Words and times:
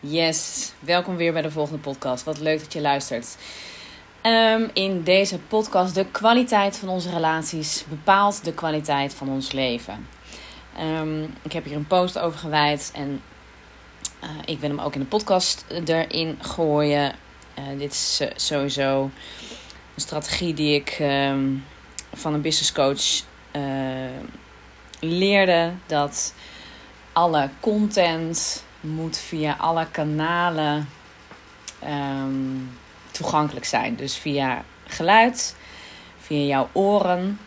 Yes, 0.00 0.72
welkom 0.78 1.16
weer 1.16 1.32
bij 1.32 1.42
de 1.42 1.50
volgende 1.50 1.80
podcast. 1.80 2.24
Wat 2.24 2.40
leuk 2.40 2.58
dat 2.58 2.72
je 2.72 2.80
luistert. 2.80 3.36
Um, 4.22 4.70
in 4.72 5.02
deze 5.02 5.38
podcast, 5.38 5.94
de 5.94 6.06
kwaliteit 6.06 6.76
van 6.76 6.88
onze 6.88 7.10
relaties 7.10 7.84
bepaalt 7.88 8.44
de 8.44 8.52
kwaliteit 8.52 9.14
van 9.14 9.28
ons 9.28 9.52
leven. 9.52 10.08
Um, 10.80 11.34
ik 11.42 11.52
heb 11.52 11.64
hier 11.64 11.76
een 11.76 11.86
post 11.86 12.18
over 12.18 12.38
gewijd 12.38 12.90
en 12.94 13.22
uh, 14.24 14.30
ik 14.44 14.58
wil 14.58 14.68
hem 14.68 14.80
ook 14.80 14.94
in 14.94 15.00
de 15.00 15.06
podcast 15.06 15.64
erin 15.84 16.38
gooien. 16.40 17.14
Uh, 17.58 17.78
dit 17.78 17.92
is 17.92 18.18
uh, 18.22 18.28
sowieso 18.34 19.02
een 19.94 20.00
strategie 20.00 20.54
die 20.54 20.74
ik 20.74 20.98
um, 21.00 21.64
van 22.14 22.34
een 22.34 22.42
business 22.42 22.72
coach 22.72 23.24
leerde. 25.00 25.72
Dat 25.86 26.34
alle 27.12 27.50
content 27.60 28.64
moet 28.86 29.18
via 29.18 29.56
alle 29.58 29.86
kanalen 29.90 30.88
um, 31.84 32.70
toegankelijk 33.10 33.66
zijn. 33.66 33.96
Dus 33.96 34.16
via 34.16 34.64
geluid, 34.86 35.56
via 36.18 36.44
jouw 36.44 36.68
oren. 36.72 37.38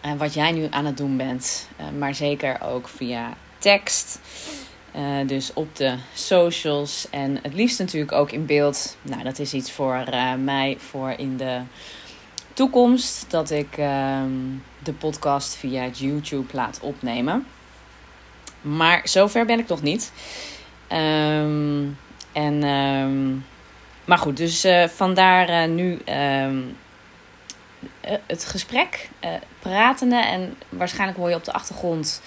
En 0.00 0.16
wat 0.16 0.34
jij 0.34 0.52
nu 0.52 0.66
aan 0.70 0.84
het 0.84 0.96
doen 0.96 1.16
bent. 1.16 1.68
Uh, 1.80 1.86
maar 1.98 2.14
zeker 2.14 2.60
ook 2.62 2.88
via 2.88 3.36
tekst. 3.58 4.20
Uh, 4.96 5.26
dus 5.26 5.52
op 5.52 5.76
de 5.76 5.94
socials. 6.14 7.06
En 7.10 7.38
het 7.42 7.54
liefst 7.54 7.78
natuurlijk 7.78 8.12
ook 8.12 8.32
in 8.32 8.46
beeld. 8.46 8.96
Nou, 9.02 9.22
dat 9.22 9.38
is 9.38 9.54
iets 9.54 9.72
voor 9.72 10.04
uh, 10.12 10.34
mij 10.34 10.76
voor 10.78 11.10
in 11.10 11.36
de 11.36 11.60
toekomst. 12.52 13.30
Dat 13.30 13.50
ik 13.50 13.76
de 14.78 14.92
podcast 14.98 15.54
via 15.54 15.88
YouTube 15.88 16.56
laat 16.56 16.80
opnemen. 16.80 17.46
Maar 18.62 19.00
zover 19.04 19.46
ben 19.46 19.58
ik 19.58 19.68
nog 19.68 19.82
niet. 19.82 20.12
Um, 20.92 21.98
en, 22.32 22.64
um, 22.64 23.46
maar 24.04 24.18
goed, 24.18 24.36
dus 24.36 24.64
uh, 24.64 24.88
vandaar 24.88 25.48
uh, 25.48 25.74
nu 25.74 25.98
um, 26.44 26.76
het 28.26 28.44
gesprek, 28.44 29.08
pratende. 29.58 30.16
En 30.16 30.56
waarschijnlijk 30.68 31.18
hoor 31.18 31.28
je 31.28 31.36
op 31.36 31.44
de 31.44 31.52
achtergrond 31.52 32.22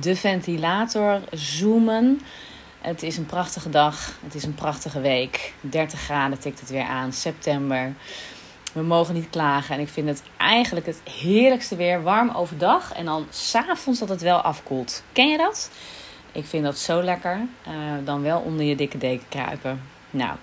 de 0.00 0.16
ventilator 0.16 1.20
zoomen. 1.32 2.20
Het 2.80 3.02
is 3.02 3.16
een 3.16 3.26
prachtige 3.26 3.70
dag, 3.70 4.18
het 4.24 4.34
is 4.34 4.44
een 4.44 4.54
prachtige 4.54 5.00
week. 5.00 5.52
30 5.60 6.00
graden 6.00 6.38
tikt 6.38 6.60
het 6.60 6.70
weer 6.70 6.86
aan, 6.86 7.12
september. 7.12 7.92
We 8.72 8.82
mogen 8.82 9.14
niet 9.14 9.30
klagen. 9.30 9.74
En 9.74 9.80
ik 9.80 9.88
vind 9.88 10.08
het 10.08 10.22
eigenlijk 10.36 10.86
het 10.86 11.00
heerlijkste 11.04 11.76
weer. 11.76 12.02
Warm 12.02 12.30
overdag. 12.30 12.92
En 12.92 13.04
dan 13.04 13.26
s'avonds 13.30 13.98
dat 13.98 14.08
het 14.08 14.22
wel 14.22 14.40
afkoelt. 14.40 15.02
Ken 15.12 15.28
je 15.28 15.36
dat? 15.36 15.70
Ik 16.32 16.46
vind 16.46 16.64
dat 16.64 16.78
zo 16.78 17.02
lekker. 17.02 17.40
Uh, 17.68 17.72
dan 18.04 18.22
wel 18.22 18.40
onder 18.40 18.64
je 18.66 18.76
dikke 18.76 18.98
deken 18.98 19.28
kruipen. 19.28 19.82
Nou. 20.10 20.36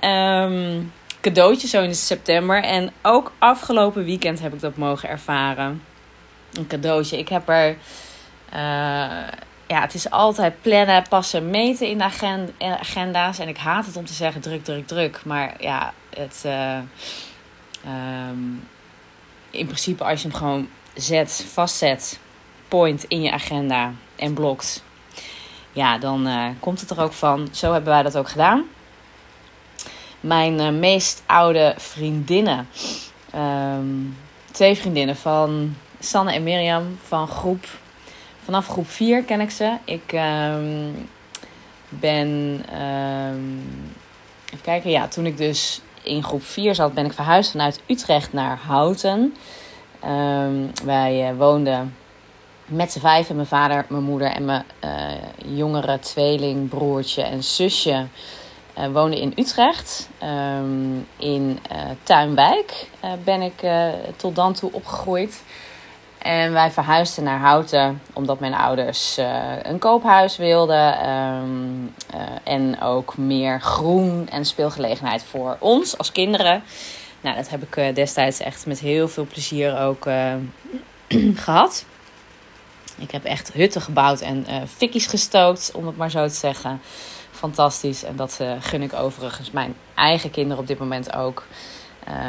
Um, 0.00 0.92
cadeautje 1.20 1.68
zo 1.68 1.82
in 1.82 1.94
september. 1.94 2.62
En 2.62 2.92
ook 3.02 3.32
afgelopen 3.38 4.04
weekend 4.04 4.40
heb 4.40 4.54
ik 4.54 4.60
dat 4.60 4.76
mogen 4.76 5.08
ervaren. 5.08 5.82
Een 6.52 6.66
cadeautje. 6.66 7.18
Ik 7.18 7.28
heb 7.28 7.48
er... 7.48 7.76
Uh, 8.54 9.28
ja, 9.68 9.80
het 9.80 9.94
is 9.94 10.10
altijd 10.10 10.62
plannen, 10.62 11.04
passen, 11.08 11.50
meten 11.50 11.88
in 11.88 12.02
agenda's. 12.58 13.38
En 13.38 13.48
ik 13.48 13.58
haat 13.58 13.86
het 13.86 13.96
om 13.96 14.04
te 14.04 14.12
zeggen 14.12 14.40
druk, 14.40 14.64
druk, 14.64 14.86
druk. 14.86 15.20
Maar 15.24 15.54
ja, 15.58 15.92
het... 16.10 16.42
Uh, 16.46 16.78
Um, 17.86 18.68
in 19.50 19.66
principe 19.66 20.04
als 20.04 20.22
je 20.22 20.28
hem 20.28 20.36
gewoon 20.36 20.68
zet, 20.94 21.46
vastzet, 21.52 22.20
point 22.68 23.04
in 23.04 23.22
je 23.22 23.30
agenda 23.30 23.92
en 24.16 24.34
blokt, 24.34 24.84
ja, 25.72 25.98
dan 25.98 26.26
uh, 26.26 26.46
komt 26.60 26.80
het 26.80 26.90
er 26.90 27.00
ook 27.00 27.12
van. 27.12 27.48
Zo 27.52 27.72
hebben 27.72 27.92
wij 27.92 28.02
dat 28.02 28.16
ook 28.16 28.28
gedaan. 28.28 28.64
Mijn 30.20 30.60
uh, 30.60 30.68
meest 30.68 31.22
oude 31.26 31.74
vriendinnen, 31.76 32.68
um, 33.34 34.16
twee 34.50 34.76
vriendinnen 34.76 35.16
van 35.16 35.76
Sanne 35.98 36.32
en 36.32 36.42
Mirjam 36.42 36.98
van 37.06 37.28
groep, 37.28 37.66
vanaf 38.48 38.68
groep 38.68 38.88
4 38.88 39.22
ken 39.22 39.40
ik 39.40 39.50
ze. 39.50 39.76
Ik 39.84 40.12
um, 40.12 41.08
ben, 41.88 42.60
even 44.46 44.60
kijken, 44.62 44.90
ja, 44.90 45.08
toen 45.08 45.26
ik 45.26 45.36
dus 45.36 45.80
in 46.02 46.22
groep 46.22 46.42
4 46.42 46.74
zat, 46.74 46.94
ben 46.94 47.04
ik 47.04 47.12
verhuisd 47.12 47.50
vanuit 47.50 47.80
Utrecht 47.86 48.32
naar 48.32 48.58
Houten. 48.66 49.34
Um, 50.04 50.70
wij 50.84 51.30
uh, 51.30 51.38
woonden 51.38 51.96
met 52.66 52.92
z'n 52.92 52.98
vijf, 53.00 53.32
mijn 53.32 53.46
vader, 53.46 53.84
mijn 53.88 54.02
moeder 54.02 54.30
en 54.30 54.44
mijn 54.44 54.64
uh, 54.84 55.56
jongere 55.56 55.98
tweeling, 55.98 56.68
broertje 56.68 57.22
en 57.22 57.44
zusje 57.44 58.06
uh, 58.78 58.86
woonden 58.92 59.20
in 59.20 59.32
Utrecht. 59.36 60.08
In 61.16 61.58
Tuinwijk 62.02 62.86
ben 63.24 63.42
ik 63.42 63.66
tot 64.16 64.34
dan 64.34 64.52
toe 64.52 64.72
opgegroeid. 64.72 65.42
En 66.18 66.52
wij 66.52 66.70
verhuisden 66.70 67.24
naar 67.24 67.38
Houten 67.38 68.02
omdat 68.12 68.40
mijn 68.40 68.54
ouders 68.54 69.18
uh, 69.18 69.42
een 69.62 69.78
koophuis 69.78 70.36
wilden. 70.36 71.10
Um, 71.10 71.94
uh, 72.14 72.20
en 72.44 72.80
ook 72.80 73.16
meer 73.16 73.60
groen 73.60 74.28
en 74.30 74.44
speelgelegenheid 74.44 75.24
voor 75.24 75.56
ons 75.58 75.98
als 75.98 76.12
kinderen. 76.12 76.62
Nou, 77.20 77.36
dat 77.36 77.48
heb 77.48 77.62
ik 77.62 77.76
uh, 77.76 77.94
destijds 77.94 78.40
echt 78.40 78.66
met 78.66 78.80
heel 78.80 79.08
veel 79.08 79.26
plezier 79.26 79.78
ook 79.78 80.02
gehad. 81.44 81.84
Ik 82.98 83.10
heb 83.10 83.24
echt 83.24 83.52
hutten 83.52 83.80
gebouwd 83.80 84.20
en 84.20 84.46
fikkies 84.76 85.06
gestookt, 85.06 85.70
om 85.74 85.86
het 85.86 85.96
maar 85.96 86.10
zo 86.10 86.26
te 86.26 86.34
zeggen. 86.34 86.80
Fantastisch. 87.30 88.04
En 88.04 88.16
dat 88.16 88.40
gun 88.60 88.82
ik 88.82 88.92
overigens 88.92 89.50
mijn 89.50 89.74
eigen 89.94 90.30
kinderen 90.30 90.58
op 90.58 90.66
dit 90.66 90.78
moment 90.78 91.14
ook. 91.14 91.46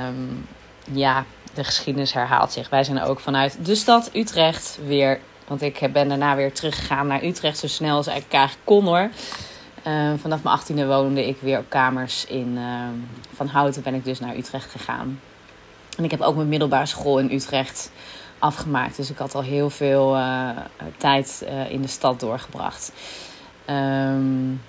Um, 0.08 0.48
ja, 0.92 1.26
de 1.54 1.64
geschiedenis 1.64 2.14
herhaalt 2.14 2.52
zich. 2.52 2.70
Wij 2.70 2.84
zijn 2.84 3.02
ook 3.02 3.20
vanuit 3.20 3.66
de 3.66 3.76
stad 3.76 4.10
Utrecht 4.14 4.80
weer. 4.86 5.20
Want 5.48 5.62
ik 5.62 5.90
ben 5.94 6.10
daarna 6.10 6.36
weer 6.36 6.54
teruggegaan 6.54 7.08
naar 7.08 7.24
Utrecht 7.24 7.58
zo 7.58 7.68
snel 7.68 7.96
als 7.96 8.08
ik 8.08 8.14
eigenlijk 8.14 8.56
kon 8.64 8.86
hoor. 8.86 9.10
Uh, 9.88 10.12
vanaf 10.18 10.44
mijn 10.44 10.56
achttiende 10.56 10.88
woonde 10.88 11.28
ik 11.28 11.38
weer 11.42 11.60
op 11.60 11.70
kamers 11.70 12.26
in 12.26 12.58
uh, 12.58 12.84
Van 13.36 13.48
Houten. 13.48 13.84
Ben 13.84 13.94
ik 13.94 14.06
dus 14.06 14.20
naar 14.20 14.36
Utrecht 14.36 14.72
gegaan. 14.72 15.20
En 15.98 16.04
ik 16.04 16.12
heb 16.12 16.22
ook 16.22 16.36
mijn 16.36 16.50
middelbare 16.50 16.86
school 16.86 17.20
in 17.20 17.32
Utrecht 17.32 17.92
afgemaakt. 18.40 18.96
Dus 18.96 19.10
ik 19.10 19.18
had 19.18 19.36
al 19.36 19.42
heel 19.42 19.70
veel 19.70 20.16
uh, 20.16 20.50
tijd 20.98 21.46
in 21.70 21.82
de 21.82 21.88
stad 21.88 22.20
doorgebracht. 22.20 22.92
Um, 23.70 24.62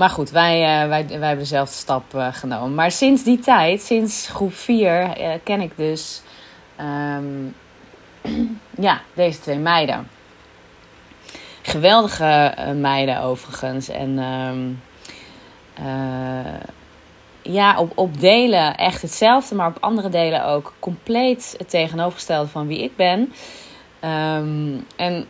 maar 0.00 0.10
goed, 0.10 0.30
wij, 0.30 0.82
uh, 0.82 0.88
wij, 0.88 1.06
wij 1.06 1.28
hebben 1.28 1.38
dezelfde 1.38 1.74
stap 1.74 2.14
uh, 2.14 2.28
genomen. 2.30 2.74
Maar 2.74 2.90
sinds 2.90 3.24
die 3.24 3.38
tijd, 3.38 3.82
sinds 3.82 4.28
groep 4.28 4.54
4, 4.54 4.86
uh, 4.86 5.34
eh, 5.34 5.40
ken 5.44 5.60
ik 5.60 5.76
dus 5.76 6.22
um, 6.80 7.54
ja, 8.86 9.00
deze 9.14 9.40
twee 9.40 9.58
meiden. 9.58 10.08
Geweldige 11.62 12.54
meiden 12.74 13.20
overigens. 13.20 13.88
En 13.88 14.18
um, 14.18 14.82
ja, 17.42 17.78
op, 17.78 17.92
op 17.94 18.20
delen 18.20 18.76
echt 18.76 19.02
hetzelfde, 19.02 19.54
maar 19.54 19.68
op 19.68 19.76
andere 19.80 20.08
delen 20.08 20.44
ook 20.44 20.72
compleet 20.78 21.54
het 21.58 21.70
tegenovergestelde 21.70 22.48
van 22.48 22.66
wie 22.66 22.82
ik 22.82 22.96
ben. 22.96 23.32
Um, 24.04 24.86
en 24.96 25.26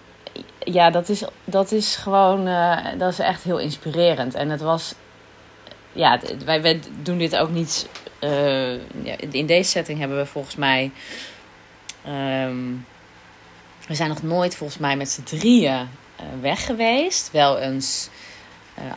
ja, 0.65 0.91
dat 0.91 1.09
is, 1.09 1.25
dat 1.44 1.72
is 1.72 1.97
gewoon, 1.97 2.48
uh, 2.48 2.87
dat 2.98 3.12
is 3.12 3.19
echt 3.19 3.43
heel 3.43 3.59
inspirerend. 3.59 4.34
En 4.34 4.50
het 4.50 4.60
was, 4.60 4.94
ja, 5.93 6.21
wij, 6.44 6.81
doen 7.03 7.19
dit 7.19 7.37
ook 7.37 7.50
niet, 7.50 7.88
ja, 9.03 9.16
in 9.31 9.47
deze 9.47 9.71
setting 9.71 9.98
hebben 9.98 10.16
we 10.16 10.26
volgens 10.26 10.56
mij, 10.56 10.91
um, 12.06 12.87
we 13.87 13.94
zijn 13.94 14.09
nog 14.09 14.22
nooit 14.22 14.56
volgens 14.56 14.78
mij 14.78 14.97
met 14.97 15.10
z'n 15.10 15.22
drieën 15.22 15.81
uh, 15.81 16.26
weg 16.41 16.66
geweest. 16.66 17.31
Wel 17.31 17.59
eens 17.59 18.09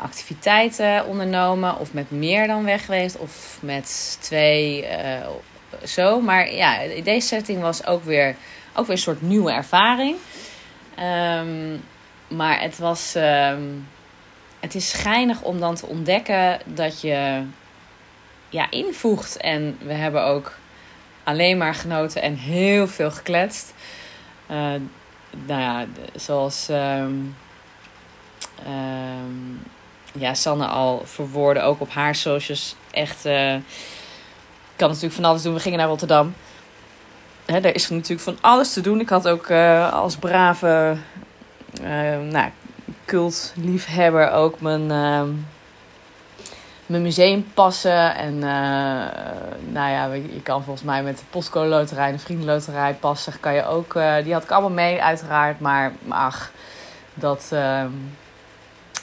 activiteiten 0.01 1.05
ondernomen 1.05 1.79
of 1.79 1.93
met 1.93 2.11
meer 2.11 2.47
dan 2.47 2.63
weg 2.63 2.85
geweest 2.85 3.17
of 3.17 3.57
met 3.61 4.17
twee 4.21 4.85
zo. 5.85 6.21
Maar 6.21 6.53
ja, 6.53 6.79
deze 7.03 7.27
setting 7.27 7.61
was 7.61 7.85
ook 7.85 8.03
weer, 8.03 8.35
ook 8.73 8.85
weer 8.85 8.95
een 8.95 9.01
soort 9.01 9.21
nieuwe 9.21 9.51
ervaring. 9.51 10.17
Um, 10.99 11.83
maar 12.27 12.61
het 12.61 12.77
was. 12.77 13.15
Um, 13.15 13.87
het 14.59 14.75
is 14.75 14.89
schijnig 14.89 15.41
om 15.41 15.59
dan 15.59 15.75
te 15.75 15.85
ontdekken 15.85 16.59
dat 16.65 17.01
je 17.01 17.43
ja, 18.49 18.71
invoegt. 18.71 19.37
En 19.37 19.77
we 19.81 19.93
hebben 19.93 20.23
ook 20.23 20.57
alleen 21.23 21.57
maar 21.57 21.75
genoten 21.75 22.21
en 22.21 22.35
heel 22.35 22.87
veel 22.87 23.11
gekletst. 23.11 23.73
Uh, 24.51 24.57
nou 25.45 25.61
ja, 25.61 25.85
zoals 26.15 26.69
um, 26.69 27.35
ja, 30.13 30.33
Sanne 30.33 30.65
al 30.65 31.01
verwoordde, 31.05 31.61
ook 31.61 31.81
op 31.81 31.89
haar 31.89 32.15
socials. 32.15 32.75
Echt, 32.91 33.25
uh, 33.25 33.55
kan 34.75 34.87
natuurlijk 34.89 35.13
van 35.13 35.25
alles 35.25 35.41
doen. 35.41 35.53
We 35.53 35.59
gingen 35.59 35.77
naar 35.77 35.87
Rotterdam 35.87 36.33
hè, 37.45 37.59
er 37.59 37.75
is 37.75 37.89
natuurlijk 37.89 38.21
van 38.21 38.37
alles 38.41 38.73
te 38.73 38.81
doen. 38.81 38.99
Ik 38.99 39.09
had 39.09 39.27
ook 39.27 39.49
uh, 39.49 39.93
als 39.93 40.17
brave 40.17 40.97
uh, 41.81 42.19
nou, 42.31 42.51
ook 44.31 44.61
mijn, 44.61 44.81
uh, 44.81 45.21
mijn 46.85 47.01
museum 47.01 47.45
passen. 47.53 48.15
En 48.15 48.33
uh, 48.33 48.41
nou 49.71 49.91
ja, 49.91 50.13
je 50.13 50.41
kan 50.43 50.63
volgens 50.63 50.85
mij 50.85 51.03
met 51.03 51.17
de 51.17 51.23
postcode 51.29 51.69
loterij 51.69 52.07
en 52.07 52.13
de 52.13 52.19
vriendenloterij 52.19 52.93
passen. 52.93 53.39
Kan 53.39 53.53
je 53.53 53.65
ook, 53.65 53.93
die 54.23 54.33
had 54.33 54.43
ik 54.43 54.51
allemaal 54.51 54.69
mee 54.69 55.01
uiteraard. 55.01 55.59
Maar 55.59 55.91
ach, 56.07 56.51
dat 57.13 57.49
ehm, 57.51 57.91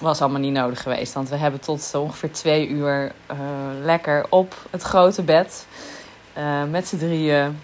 was 0.00 0.20
allemaal 0.20 0.40
niet 0.40 0.52
nodig 0.52 0.82
geweest. 0.82 1.12
Want 1.12 1.28
we 1.28 1.36
hebben 1.36 1.60
tot 1.60 1.94
ongeveer 1.94 2.32
twee 2.32 2.68
uur 2.68 3.12
lekker 3.82 4.26
op 4.28 4.54
het 4.70 4.82
grote 4.82 5.22
bed. 5.22 5.66
met 6.70 6.88
z'n 6.88 6.96
drieën 6.96 7.58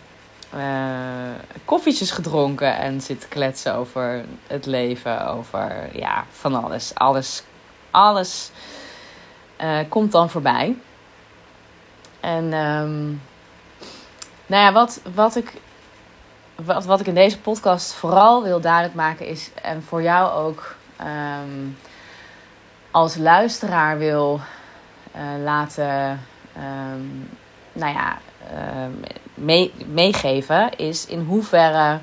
uh, 0.54 0.60
koffietjes 1.64 2.10
gedronken 2.10 2.76
en 2.76 3.00
zitten 3.00 3.28
kletsen 3.28 3.74
over 3.74 4.24
het 4.46 4.66
leven, 4.66 5.26
over 5.26 5.88
ja, 5.98 6.24
van 6.30 6.64
alles. 6.64 6.94
Alles, 6.94 7.42
alles 7.90 8.50
uh, 9.60 9.78
komt 9.88 10.12
dan 10.12 10.30
voorbij. 10.30 10.76
En 12.20 12.52
um, 12.52 13.22
nou 14.46 14.62
ja, 14.62 14.72
wat, 14.72 15.00
wat, 15.14 15.36
ik, 15.36 15.52
wat, 16.54 16.84
wat 16.84 17.00
ik 17.00 17.06
in 17.06 17.14
deze 17.14 17.38
podcast 17.40 17.92
vooral 17.92 18.42
wil 18.42 18.60
duidelijk 18.60 18.94
maken 18.94 19.26
is, 19.26 19.50
en 19.62 19.82
voor 19.82 20.02
jou 20.02 20.32
ook 20.32 20.74
um, 21.00 21.78
als 22.90 23.16
luisteraar 23.16 23.98
wil 23.98 24.40
uh, 25.16 25.44
laten, 25.44 26.20
um, 26.56 27.28
nou 27.72 27.92
ja, 27.92 28.18
mee, 29.36 29.72
meegeven, 29.86 30.76
is 30.76 31.06
in 31.06 31.20
hoeverre 31.20 31.98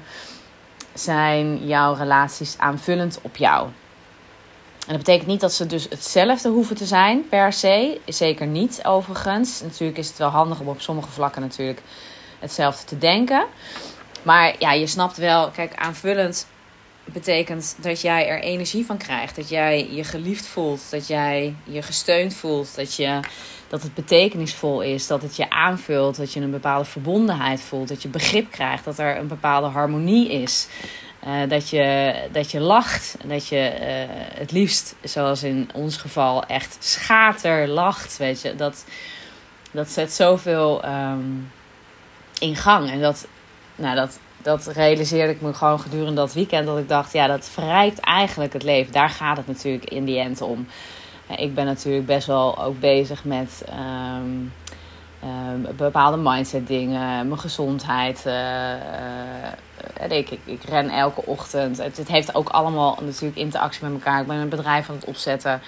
zijn 0.93 1.67
jouw 1.67 1.93
relaties 1.93 2.57
aanvullend 2.57 3.19
op 3.21 3.35
jou. 3.35 3.67
En 4.87 4.89
dat 4.89 4.97
betekent 4.97 5.27
niet 5.27 5.39
dat 5.39 5.53
ze 5.53 5.65
dus 5.65 5.87
hetzelfde 5.89 6.49
hoeven 6.49 6.75
te 6.75 6.85
zijn 6.85 7.27
per 7.29 7.53
se. 7.53 8.01
Zeker 8.05 8.47
niet 8.47 8.79
overigens. 8.83 9.61
Natuurlijk 9.61 9.97
is 9.97 10.07
het 10.07 10.17
wel 10.17 10.29
handig 10.29 10.59
om 10.59 10.67
op 10.67 10.81
sommige 10.81 11.09
vlakken 11.09 11.41
natuurlijk 11.41 11.81
hetzelfde 12.39 12.85
te 12.85 12.97
denken. 12.97 13.45
Maar 14.21 14.55
ja, 14.59 14.71
je 14.71 14.87
snapt 14.87 15.17
wel, 15.17 15.49
kijk, 15.49 15.75
aanvullend 15.75 16.47
betekent 17.05 17.75
dat 17.79 18.01
jij 18.01 18.27
er 18.27 18.39
energie 18.39 18.85
van 18.85 18.97
krijgt. 18.97 19.35
Dat 19.35 19.49
jij 19.49 19.87
je 19.91 20.03
geliefd 20.03 20.45
voelt. 20.45 20.91
Dat 20.91 21.07
jij 21.07 21.55
je 21.63 21.81
gesteund 21.81 22.33
voelt. 22.33 22.75
Dat 22.75 22.95
je 22.95 23.19
dat 23.73 23.81
het 23.81 23.93
betekenisvol 23.93 24.81
is, 24.81 25.07
dat 25.07 25.21
het 25.21 25.35
je 25.35 25.49
aanvult, 25.49 26.17
dat 26.17 26.33
je 26.33 26.39
een 26.39 26.51
bepaalde 26.51 26.85
verbondenheid 26.85 27.61
voelt, 27.61 27.87
dat 27.87 28.01
je 28.01 28.07
begrip 28.07 28.51
krijgt, 28.51 28.85
dat 28.85 28.99
er 28.99 29.17
een 29.17 29.27
bepaalde 29.27 29.67
harmonie 29.67 30.31
is. 30.31 30.67
Uh, 31.27 31.49
dat, 31.49 31.69
je, 31.69 32.13
dat 32.31 32.51
je 32.51 32.59
lacht. 32.59 33.17
Dat 33.25 33.47
je 33.47 33.71
uh, 33.79 33.87
het 34.39 34.51
liefst, 34.51 34.95
zoals 35.03 35.43
in 35.43 35.69
ons 35.73 35.97
geval, 35.97 36.45
echt 36.45 36.77
schater 36.79 37.67
lacht. 37.67 38.17
Weet 38.17 38.41
je, 38.41 38.55
dat, 38.55 38.85
dat 39.71 39.89
zet 39.89 40.11
zoveel 40.11 40.85
um, 40.85 41.51
in 42.39 42.55
gang. 42.55 42.89
En 42.89 43.01
dat, 43.01 43.27
nou, 43.75 43.95
dat, 43.95 44.19
dat 44.41 44.67
realiseerde 44.67 45.33
ik 45.33 45.41
me 45.41 45.53
gewoon 45.53 45.79
gedurende 45.79 46.15
dat 46.15 46.33
weekend. 46.33 46.65
Dat 46.65 46.77
ik 46.77 46.89
dacht, 46.89 47.13
ja, 47.13 47.27
dat 47.27 47.49
verrijkt 47.49 47.99
eigenlijk 47.99 48.53
het 48.53 48.63
leven. 48.63 48.93
Daar 48.93 49.09
gaat 49.09 49.37
het 49.37 49.47
natuurlijk 49.47 49.85
in 49.85 50.05
die 50.05 50.19
end 50.19 50.41
om 50.41 50.67
ik 51.37 51.55
ben 51.55 51.65
natuurlijk 51.65 52.05
best 52.05 52.27
wel 52.27 52.63
ook 52.63 52.79
bezig 52.79 53.23
met 53.23 53.65
um, 54.17 54.53
um, 55.23 55.67
bepaalde 55.75 56.17
mindset 56.17 56.67
dingen, 56.67 57.27
mijn 57.27 57.39
gezondheid. 57.39 58.23
Uh, 58.27 58.33
uh, 58.33 60.17
ik, 60.17 60.29
ik, 60.29 60.39
ik, 60.45 60.63
ren 60.63 60.89
elke 60.89 61.25
ochtend. 61.25 61.77
Het, 61.77 62.07
heeft 62.07 62.35
ook 62.35 62.49
allemaal 62.49 62.97
natuurlijk 63.01 63.35
interactie 63.37 63.83
met 63.83 63.93
elkaar. 63.93 64.21
Ik 64.21 64.27
ben 64.27 64.37
een 64.37 64.49
bedrijf 64.49 64.89
aan 64.89 64.95
het 64.95 65.05
opzetten. 65.05 65.61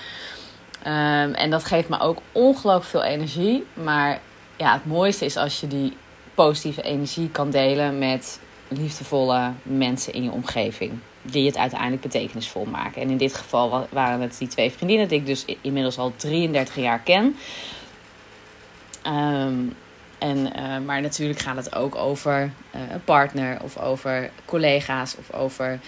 Um, 0.88 1.33
en 1.33 1.50
dat 1.50 1.65
geeft 1.65 1.89
me 1.89 2.00
ook 2.00 2.17
ongelooflijk 2.31 2.89
veel 2.89 3.03
energie. 3.03 3.65
Maar 3.73 4.19
ja, 4.57 4.73
het 4.73 4.85
mooiste 4.85 5.25
is 5.25 5.38
als 5.38 5.59
je 5.59 5.67
die 5.67 5.97
positieve 6.33 6.81
energie 6.81 7.29
kan 7.29 7.50
delen 7.50 7.97
met 7.97 8.39
liefdevolle 8.67 9.51
mensen 9.63 10.13
in 10.13 10.23
je 10.23 10.31
omgeving 10.31 11.00
die 11.25 11.45
het 11.45 11.57
uiteindelijk 11.57 12.01
betekenisvol 12.01 12.66
maken. 12.66 13.01
En 13.01 13.10
in 13.10 13.18
dit 13.18 13.33
geval 13.33 13.88
waren 13.92 14.22
het 14.22 14.36
die 14.38 14.48
twee 14.48 14.72
vriendinnen 14.72 15.07
die 15.07 15.19
ik 15.19 15.25
dus 15.25 15.45
inmiddels 15.62 15.98
al 15.98 16.13
33 16.16 16.75
jaar 16.75 17.00
ken. 17.00 17.36
Um, 19.07 19.75
en, 20.18 20.38
uh, 20.38 20.77
maar 20.86 21.01
natuurlijk 21.01 21.39
gaat 21.39 21.56
het 21.56 21.75
ook 21.75 21.95
over 21.95 22.51
uh, 22.75 22.81
een 22.92 23.04
partner 23.04 23.57
of 23.62 23.77
over 23.77 24.30
collega's 24.45 25.16
of 25.18 25.33
over 25.33 25.80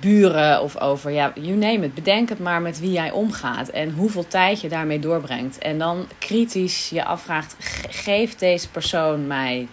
buren 0.00 0.62
of 0.62 0.80
over, 0.80 1.10
ja, 1.10 1.32
you 1.34 1.56
name 1.56 1.84
it. 1.84 1.94
Bedenk 1.94 2.28
het 2.28 2.38
maar 2.38 2.62
met 2.62 2.80
wie 2.80 2.92
jij 2.92 3.10
omgaat 3.10 3.68
en 3.68 3.90
hoeveel 3.90 4.28
tijd 4.28 4.60
je 4.60 4.68
daarmee 4.68 4.98
doorbrengt. 4.98 5.58
En 5.58 5.78
dan 5.78 6.06
kritisch 6.18 6.88
je 6.88 7.04
afvraagt, 7.04 7.56
geeft 7.90 8.38
deze 8.38 8.70
persoon 8.70 9.26
mij 9.26 9.68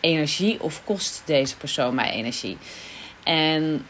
energie 0.00 0.62
of 0.62 0.84
kost 0.84 1.22
deze 1.24 1.56
persoon 1.56 1.94
mij 1.94 2.10
energie? 2.10 2.58
En 3.22 3.86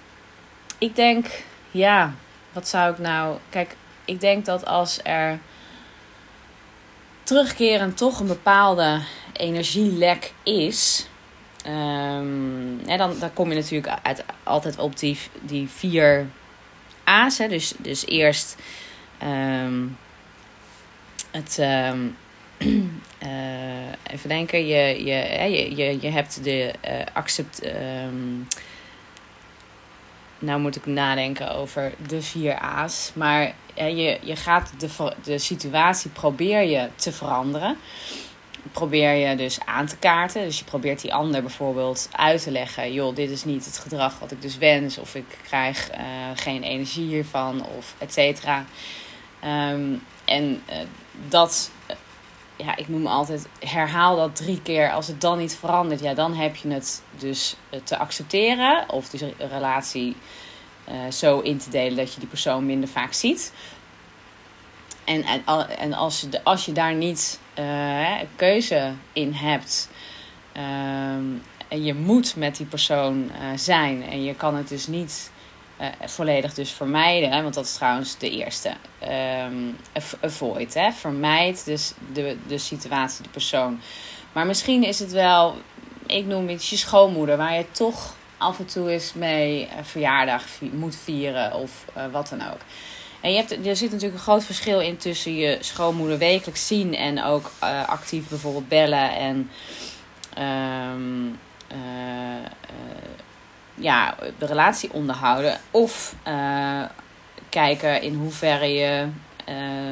ik 0.82 0.96
denk, 0.96 1.26
ja, 1.70 2.14
wat 2.52 2.68
zou 2.68 2.92
ik 2.92 2.98
nou. 2.98 3.38
Kijk, 3.48 3.76
ik 4.04 4.20
denk 4.20 4.44
dat 4.44 4.66
als 4.66 5.00
er 5.02 5.38
terugkerend 7.22 7.96
toch 7.96 8.20
een 8.20 8.26
bepaalde 8.26 9.00
energielek 9.32 10.32
is. 10.42 11.06
Um, 11.66 12.86
dan, 12.86 13.18
dan 13.18 13.32
kom 13.32 13.48
je 13.48 13.54
natuurlijk 13.54 13.98
uit, 14.02 14.24
altijd 14.42 14.78
op 14.78 14.98
die, 14.98 15.18
die 15.40 15.68
vier 15.68 16.26
A's. 17.04 17.38
Hè. 17.38 17.48
Dus, 17.48 17.74
dus 17.78 18.06
eerst 18.06 18.56
um, 19.22 19.98
het. 21.30 21.58
Um, 21.60 22.16
uh, 23.22 23.92
even 24.12 24.28
denken, 24.28 24.66
je, 24.66 25.04
je, 25.04 25.50
je, 25.50 25.76
je, 25.76 25.98
je 26.00 26.08
hebt 26.10 26.44
de 26.44 26.74
uh, 26.84 26.92
accept 27.12 27.62
nou 30.42 30.60
moet 30.60 30.76
ik 30.76 30.86
nadenken 30.86 31.54
over 31.54 31.92
de 32.06 32.22
vier 32.22 32.58
A's. 32.58 33.10
Maar 33.14 33.54
je, 33.74 34.18
je 34.22 34.36
gaat 34.36 34.72
de, 34.78 35.14
de 35.22 35.38
situatie 35.38 36.10
probeer 36.10 36.62
je 36.62 36.88
te 36.94 37.12
veranderen. 37.12 37.76
Probeer 38.72 39.12
je 39.12 39.36
dus 39.36 39.58
aan 39.64 39.86
te 39.86 39.96
kaarten. 39.96 40.44
Dus 40.44 40.58
je 40.58 40.64
probeert 40.64 41.00
die 41.00 41.14
ander 41.14 41.40
bijvoorbeeld 41.40 42.08
uit 42.12 42.42
te 42.42 42.50
leggen. 42.50 42.92
Joh, 42.92 43.14
dit 43.14 43.30
is 43.30 43.44
niet 43.44 43.64
het 43.64 43.78
gedrag 43.78 44.18
wat 44.18 44.30
ik 44.30 44.42
dus 44.42 44.58
wens. 44.58 44.98
Of 44.98 45.14
ik 45.14 45.38
krijg 45.42 45.90
uh, 45.90 45.98
geen 46.34 46.62
energie 46.62 47.06
hiervan. 47.06 47.66
Of 47.78 47.94
et 47.98 48.12
cetera. 48.12 48.64
Um, 49.44 50.02
en 50.24 50.62
uh, 50.70 50.76
dat 51.28 51.70
ja, 52.64 52.76
ik 52.76 52.88
noem 52.88 53.06
altijd, 53.06 53.48
herhaal 53.58 54.16
dat 54.16 54.36
drie 54.36 54.62
keer. 54.62 54.92
Als 54.92 55.06
het 55.06 55.20
dan 55.20 55.38
niet 55.38 55.56
verandert, 55.56 56.00
ja, 56.00 56.14
dan 56.14 56.34
heb 56.34 56.56
je 56.56 56.68
het 56.68 57.02
dus 57.18 57.56
eh, 57.70 57.80
te 57.80 57.98
accepteren. 57.98 58.88
Of 58.88 59.12
een 59.12 59.34
relatie 59.38 60.16
uh, 60.88 61.10
zo 61.10 61.40
in 61.40 61.58
te 61.58 61.70
delen 61.70 61.96
dat 61.96 62.14
je 62.14 62.20
die 62.20 62.28
persoon 62.28 62.66
minder 62.66 62.88
vaak 62.88 63.12
ziet. 63.12 63.52
En, 65.04 65.22
en, 65.22 65.44
en 65.78 65.92
als, 65.92 66.20
je, 66.20 66.44
als 66.44 66.64
je 66.64 66.72
daar 66.72 66.94
niet 66.94 67.40
uh, 67.58 68.20
keuze 68.36 68.92
in 69.12 69.32
hebt. 69.32 69.90
Uh, 70.56 70.62
en 71.68 71.84
je 71.84 71.94
moet 71.94 72.36
met 72.36 72.56
die 72.56 72.66
persoon 72.66 73.30
zijn. 73.56 74.02
En 74.02 74.24
je 74.24 74.34
kan 74.34 74.54
het 74.54 74.68
dus 74.68 74.86
niet 74.86 75.31
uh, 75.82 75.88
volledig 76.04 76.54
dus 76.54 76.70
vermijden. 76.70 77.42
Want 77.42 77.54
dat 77.54 77.64
is 77.64 77.74
trouwens 77.74 78.18
de 78.18 78.30
eerste. 78.30 78.72
Um, 79.48 79.76
avoid. 80.20 80.74
Hè, 80.74 80.92
vermijd 80.92 81.64
dus 81.64 81.92
de, 82.12 82.36
de 82.46 82.58
situatie, 82.58 83.22
de 83.22 83.28
persoon. 83.28 83.80
Maar 84.32 84.46
misschien 84.46 84.84
is 84.84 84.98
het 84.98 85.12
wel, 85.12 85.56
ik 86.06 86.26
noem 86.26 86.48
het 86.48 86.66
je 86.66 86.76
schoonmoeder, 86.76 87.36
waar 87.36 87.54
je 87.54 87.70
toch 87.70 88.14
af 88.36 88.58
en 88.58 88.66
toe 88.66 88.90
eens 88.90 89.12
mee 89.12 89.68
een 89.76 89.84
verjaardag 89.84 90.44
moet 90.72 90.96
vieren 90.96 91.54
of 91.54 91.84
uh, 91.96 92.02
wat 92.12 92.28
dan 92.28 92.42
ook. 92.42 92.60
En 93.20 93.30
je 93.30 93.36
hebt, 93.36 93.66
er 93.66 93.76
zit 93.76 93.90
natuurlijk 93.90 94.18
een 94.18 94.26
groot 94.26 94.44
verschil 94.44 94.80
in 94.80 94.96
tussen 94.96 95.34
je 95.34 95.58
schoonmoeder 95.60 96.18
wekelijks 96.18 96.66
zien 96.66 96.94
en 96.94 97.22
ook 97.22 97.52
actief 97.86 98.28
bijvoorbeeld 98.28 98.68
bellen 98.68 99.14
en 99.14 99.50
um, 100.38 101.38
ja, 103.74 104.16
de 104.38 104.46
relatie 104.46 104.92
onderhouden. 104.92 105.58
Of 105.70 106.14
uh, 106.28 106.82
kijken 107.48 108.02
in 108.02 108.14
hoeverre 108.14 108.72
je 108.72 109.06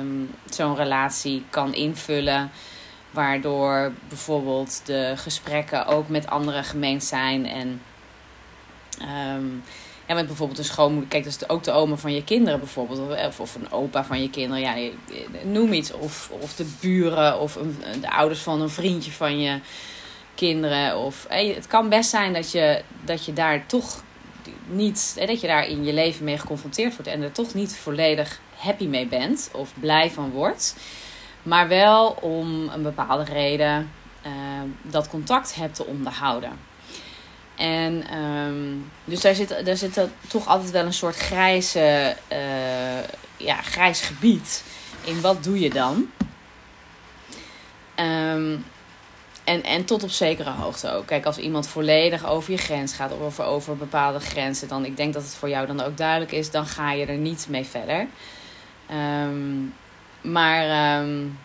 um, 0.01 0.31
zo'n 0.51 0.77
relatie 0.77 1.45
kan 1.51 1.75
invullen. 1.75 2.51
Waardoor 3.11 3.93
bijvoorbeeld 4.09 4.81
de 4.85 5.13
gesprekken 5.17 5.87
ook 5.87 6.09
met 6.09 6.27
anderen 6.27 6.65
gemeend 6.65 7.05
zijn. 7.05 7.47
En 7.47 7.83
ja, 10.07 10.15
met 10.15 10.27
bijvoorbeeld 10.27 10.59
een 10.59 10.65
schoonmoeder. 10.65 11.09
Kijk, 11.09 11.25
dat 11.25 11.33
is 11.33 11.49
ook 11.49 11.65
de 11.65 11.73
oma 11.73 11.97
van 11.97 12.15
je 12.15 12.25
kinderen 12.25 12.59
bijvoorbeeld. 12.59 13.27
Of, 13.27 13.41
of 13.41 13.55
een 13.55 13.73
opa 13.73 14.05
van 14.05 14.23
je 14.23 14.31
kinderen. 14.31 14.61
Ja, 14.61 14.91
noem 15.43 15.73
iets. 15.73 15.93
Of, 15.93 16.31
of 16.41 16.55
de 16.55 16.67
buren. 16.81 17.41
Of 17.41 17.55
een, 17.55 17.77
de 18.01 18.11
ouders 18.11 18.41
van 18.41 18.61
een 18.61 18.71
vriendje 18.71 19.13
van 19.13 19.41
je 19.41 19.61
kinderen. 20.41 20.97
Of, 20.97 21.27
hey, 21.29 21.47
het 21.47 21.67
kan 21.67 21.89
best 21.89 22.11
zijn 22.11 22.33
dat 22.33 22.53
je, 22.53 22.83
dat 23.05 23.25
je 23.25 23.33
daar 23.33 23.67
toch 23.67 24.03
niet, 24.67 25.17
hè, 25.19 25.27
dat 25.27 25.41
je 25.41 25.47
daar 25.47 25.67
in 25.67 25.85
je 25.85 25.93
leven 25.93 26.25
mee 26.25 26.39
geconfronteerd 26.39 26.95
wordt 26.95 27.11
en 27.11 27.23
er 27.23 27.33
toch 27.33 27.55
niet 27.55 27.77
volledig 27.77 28.41
happy 28.57 28.87
mee 28.87 29.07
bent 29.07 29.51
of 29.53 29.73
blij 29.81 30.11
van 30.11 30.31
wordt. 30.31 30.77
Maar 31.43 31.69
wel 31.69 32.09
om 32.21 32.69
een 32.69 32.83
bepaalde 32.83 33.25
reden 33.25 33.91
uh, 34.27 34.33
dat 34.83 35.09
contact 35.09 35.55
hebt 35.55 35.75
te 35.75 35.87
onderhouden. 35.87 36.59
En 37.57 38.19
um, 38.19 38.91
dus 39.05 39.21
daar 39.21 39.35
zit, 39.35 39.65
daar 39.65 39.77
zit 39.77 40.01
toch 40.29 40.47
altijd 40.47 40.71
wel 40.71 40.85
een 40.85 40.93
soort 40.93 41.17
grijze, 41.17 42.17
ja, 43.37 43.55
grijs 43.63 44.01
gebied 44.01 44.65
in 45.05 45.21
wat 45.21 45.45
doe 45.45 45.61
je 45.61 45.71
dan. 45.71 46.11
Um, 47.97 48.65
en, 49.51 49.63
en 49.63 49.85
tot 49.85 50.03
op 50.03 50.11
zekere 50.11 50.51
hoogte 50.51 50.91
ook. 50.91 51.07
Kijk, 51.07 51.27
als 51.27 51.39
iemand 51.39 51.69
volledig 51.69 52.27
over 52.27 52.51
je 52.53 52.59
grens 52.59 52.93
gaat, 52.93 53.13
of 53.13 53.41
over, 53.41 53.77
bepaalde 53.77 54.21
grenzen, 54.21 54.69
dan 54.69 54.85
ik 54.85 54.97
denk 54.97 55.13
dat 55.15 55.23
het 55.23 55.35
voor 55.35 55.49
jou 55.49 55.67
dan 55.67 55.81
ook 55.81 55.97
duidelijk 55.97 56.33
is, 56.33 56.51
dan 56.51 56.67
ga 56.67 56.93
je 56.93 57.07
er 57.07 57.17
niet 57.17 57.47
mee 57.49 57.65
verder. 57.65 58.07
Um, 58.91 59.75
maar 60.21 60.99
um, 61.01 61.39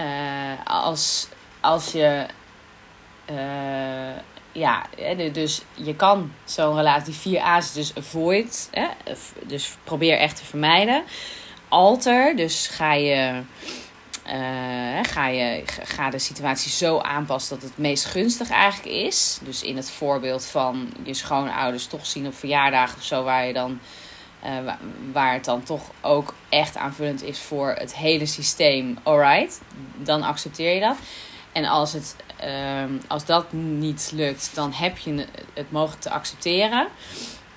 uh, 0.00 0.06
als, 0.64 1.28
als 1.60 1.92
je. 1.92 2.26
Uh, 3.30 4.16
ja, 4.52 4.86
dus 5.32 5.62
je 5.74 5.94
kan 5.96 6.32
zo'n 6.44 6.76
relatie, 6.76 7.14
vier 7.14 7.40
A's, 7.40 7.72
dus 7.72 7.92
avoid, 7.96 8.68
hè, 8.70 8.86
dus 9.46 9.76
probeer 9.84 10.18
echt 10.18 10.36
te 10.36 10.44
vermijden. 10.44 11.04
Alter, 11.68 12.36
dus 12.36 12.66
ga 12.66 12.92
je 12.92 13.42
uh, 14.32 14.98
ga, 15.02 15.26
je, 15.26 15.62
ga 15.82 16.10
de 16.10 16.18
situatie 16.18 16.70
zo 16.70 16.98
aanpassen 16.98 17.60
dat 17.60 17.68
het 17.68 17.78
meest 17.78 18.04
gunstig 18.04 18.50
eigenlijk 18.50 18.96
is. 18.96 19.38
Dus 19.42 19.62
in 19.62 19.76
het 19.76 19.90
voorbeeld 19.90 20.44
van 20.46 20.92
je 21.02 21.14
schoonouders 21.14 21.86
toch 21.86 22.06
zien 22.06 22.26
op 22.26 22.34
verjaardagen 22.34 22.96
of 22.96 23.04
zo, 23.04 23.22
waar 23.24 23.46
je 23.46 23.52
dan. 23.52 23.80
Uh, 24.44 24.72
waar 25.12 25.32
het 25.32 25.44
dan 25.44 25.62
toch 25.62 25.82
ook 26.00 26.34
echt 26.48 26.76
aanvullend 26.76 27.22
is 27.22 27.38
voor 27.38 27.74
het 27.78 27.94
hele 27.94 28.26
systeem, 28.26 28.98
alright, 29.02 29.60
dan 29.96 30.22
accepteer 30.22 30.74
je 30.74 30.80
dat. 30.80 30.96
En 31.52 31.64
als, 31.64 31.92
het, 31.92 32.16
uh, 32.44 32.84
als 33.08 33.24
dat 33.24 33.52
niet 33.52 34.10
lukt, 34.14 34.50
dan 34.54 34.72
heb 34.72 34.98
je 34.98 35.26
het 35.54 35.70
mogelijk 35.70 36.02
te 36.02 36.10
accepteren. 36.10 36.88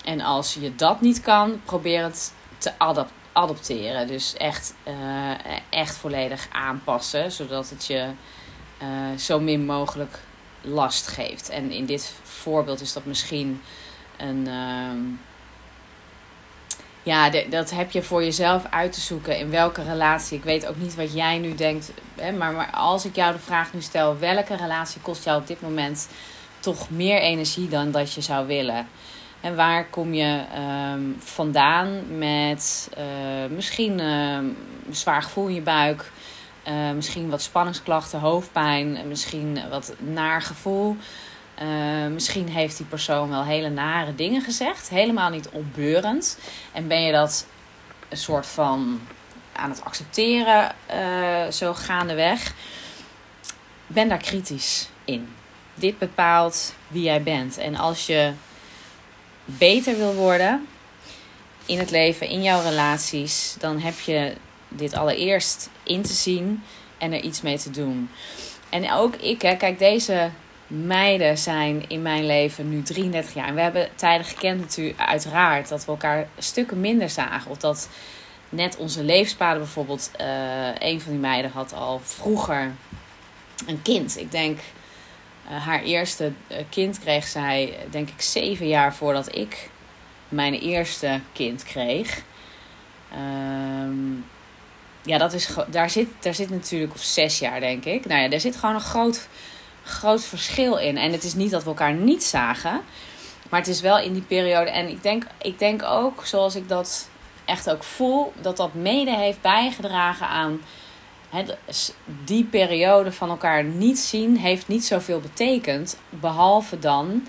En 0.04 0.20
als 0.20 0.54
je 0.54 0.74
dat 0.74 1.00
niet 1.00 1.20
kan, 1.20 1.60
probeer 1.64 2.02
het 2.02 2.32
te 2.58 2.72
adapteren 2.78 3.21
adopteren. 3.32 4.06
Dus 4.06 4.36
echt, 4.36 4.74
uh, 4.88 5.30
echt 5.70 5.96
volledig 5.96 6.48
aanpassen, 6.52 7.32
zodat 7.32 7.70
het 7.70 7.86
je 7.86 8.08
uh, 8.82 9.18
zo 9.18 9.40
min 9.40 9.64
mogelijk 9.64 10.18
last 10.60 11.06
geeft. 11.06 11.48
En 11.48 11.70
in 11.70 11.86
dit 11.86 12.14
voorbeeld 12.22 12.80
is 12.80 12.92
dat 12.92 13.04
misschien 13.04 13.62
een. 14.16 14.46
Uh, 14.46 15.18
ja, 17.04 17.30
dat 17.30 17.70
heb 17.70 17.90
je 17.90 18.02
voor 18.02 18.24
jezelf 18.24 18.64
uit 18.70 18.92
te 18.92 19.00
zoeken 19.00 19.38
in 19.38 19.50
welke 19.50 19.82
relatie. 19.82 20.38
Ik 20.38 20.44
weet 20.44 20.66
ook 20.66 20.76
niet 20.76 20.94
wat 20.94 21.12
jij 21.12 21.38
nu 21.38 21.54
denkt. 21.54 21.92
Hè, 22.14 22.32
maar, 22.32 22.52
maar 22.52 22.70
als 22.70 23.04
ik 23.04 23.16
jou 23.16 23.32
de 23.32 23.38
vraag 23.38 23.72
nu 23.72 23.80
stel: 23.80 24.18
welke 24.18 24.56
relatie 24.56 25.00
kost 25.00 25.24
jou 25.24 25.40
op 25.40 25.46
dit 25.46 25.60
moment 25.60 26.08
toch 26.60 26.90
meer 26.90 27.18
energie 27.18 27.68
dan 27.68 27.90
dat 27.90 28.12
je 28.12 28.20
zou 28.20 28.46
willen? 28.46 28.88
En 29.42 29.56
waar 29.56 29.86
kom 29.86 30.14
je 30.14 30.44
um, 30.92 31.16
vandaan 31.18 32.18
met 32.18 32.90
uh, 32.98 33.04
misschien 33.50 33.98
uh, 33.98 34.32
een 34.34 34.56
zwaar 34.90 35.22
gevoel 35.22 35.46
in 35.46 35.54
je 35.54 35.60
buik, 35.60 36.10
uh, 36.68 36.90
misschien 36.90 37.30
wat 37.30 37.42
spanningsklachten, 37.42 38.20
hoofdpijn, 38.20 39.08
misschien 39.08 39.60
wat 39.70 39.94
naar 39.98 40.42
gevoel. 40.42 40.96
misschien 42.12 42.48
heeft 42.48 42.76
die 42.76 42.86
persoon 42.86 43.28
wel 43.28 43.44
hele 43.44 43.68
nare 43.68 44.14
dingen 44.14 44.42
gezegd, 44.42 44.88
helemaal 44.88 45.30
niet 45.30 45.48
opbeurend. 45.48 46.38
En 46.72 46.88
ben 46.88 47.02
je 47.02 47.12
dat 47.12 47.46
een 48.08 48.16
soort 48.16 48.46
van 48.46 49.00
aan 49.52 49.70
het 49.70 49.84
accepteren, 49.84 50.74
zo 51.52 51.74
gaandeweg. 51.74 52.54
Ben 53.86 54.08
daar 54.08 54.18
kritisch 54.18 54.88
in. 55.04 55.28
Dit 55.74 55.98
bepaalt 55.98 56.74
wie 56.88 57.02
jij 57.02 57.22
bent. 57.22 57.58
En 57.58 57.76
als 57.76 58.06
je 58.06 58.32
beter 59.44 59.96
wil 59.96 60.14
worden 60.14 60.66
in 61.66 61.78
het 61.78 61.90
leven, 61.90 62.28
in 62.28 62.42
jouw 62.42 62.62
relaties, 62.62 63.54
dan 63.58 63.78
heb 63.78 64.00
je 64.00 64.34
dit 64.68 64.94
allereerst 64.94 65.70
in 65.82 66.02
te 66.02 66.12
zien 66.12 66.62
en 66.98 67.12
er 67.12 67.20
iets 67.20 67.42
mee 67.42 67.58
te 67.58 67.70
doen. 67.70 68.10
En 68.68 68.92
ook 68.92 69.16
ik, 69.16 69.42
hè, 69.42 69.56
kijk, 69.56 69.78
deze 69.78 70.30
meiden 70.66 71.38
zijn 71.38 71.84
in 71.88 72.02
mijn 72.02 72.26
leven 72.26 72.68
nu 72.68 72.82
33 72.82 73.34
jaar. 73.34 73.48
En 73.48 73.54
we 73.54 73.60
hebben 73.60 73.88
tijden 73.94 74.26
gekend 74.26 74.60
natuurlijk 74.60 75.00
uiteraard 75.00 75.68
dat 75.68 75.84
we 75.84 75.90
elkaar 75.90 76.28
stukken 76.38 76.80
minder 76.80 77.10
zagen. 77.10 77.50
Of 77.50 77.58
dat 77.58 77.88
net 78.48 78.76
onze 78.76 79.04
levenspaden 79.04 79.62
bijvoorbeeld, 79.62 80.10
uh, 80.20 80.26
een 80.78 81.00
van 81.00 81.12
die 81.12 81.20
meiden 81.20 81.50
had 81.50 81.72
al 81.72 82.00
vroeger 82.04 82.72
een 83.66 83.82
kind. 83.82 84.18
Ik 84.18 84.30
denk 84.30 84.58
uh, 85.52 85.66
haar 85.66 85.82
eerste 85.82 86.32
eh, 86.46 86.58
kind 86.68 86.98
kreeg 86.98 87.26
zij, 87.26 87.78
denk 87.90 88.08
ik, 88.08 88.20
zeven 88.20 88.68
jaar 88.68 88.94
voordat 88.94 89.34
ik 89.36 89.70
mijn 90.28 90.54
eerste 90.54 91.20
kind 91.32 91.62
kreeg. 91.62 92.22
Um, 93.14 94.24
ja, 95.02 95.18
dat 95.18 95.32
is, 95.32 95.48
daar, 95.68 95.90
zit, 95.90 96.08
daar 96.20 96.34
zit 96.34 96.50
natuurlijk, 96.50 96.94
of 96.94 97.02
zes 97.02 97.38
jaar 97.38 97.60
denk 97.60 97.84
ik. 97.84 98.06
Nou 98.06 98.20
ja, 98.20 98.28
daar 98.28 98.40
zit 98.40 98.56
gewoon 98.56 98.74
een 98.74 98.80
groot, 98.80 99.28
groot 99.84 100.24
verschil 100.24 100.76
in. 100.76 100.96
En 100.96 101.12
het 101.12 101.24
is 101.24 101.34
niet 101.34 101.50
dat 101.50 101.62
we 101.62 101.68
elkaar 101.68 101.94
niet 101.94 102.24
zagen. 102.24 102.80
Maar 103.48 103.60
het 103.60 103.68
is 103.68 103.80
wel 103.80 103.98
in 103.98 104.12
die 104.12 104.22
periode. 104.22 104.70
En 104.70 104.88
ik 104.88 105.02
denk, 105.02 105.26
ik 105.42 105.58
denk 105.58 105.82
ook, 105.82 106.26
zoals 106.26 106.54
ik 106.54 106.68
dat 106.68 107.08
echt 107.44 107.70
ook 107.70 107.82
voel, 107.84 108.32
dat 108.40 108.56
dat 108.56 108.74
mede 108.74 109.16
heeft 109.16 109.40
bijgedragen 109.40 110.28
aan 110.28 110.60
die 112.24 112.44
periode 112.44 113.12
van 113.12 113.28
elkaar 113.28 113.64
niet 113.64 113.98
zien 113.98 114.36
heeft 114.36 114.68
niet 114.68 114.84
zoveel 114.84 115.20
betekend. 115.20 115.98
Behalve 116.08 116.78
dan 116.78 117.26